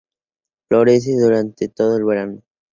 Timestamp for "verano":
2.05-2.41